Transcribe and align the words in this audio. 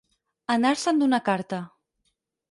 Anar-se'n 0.53 1.01
d'una 1.01 1.19
carta. 1.27 1.59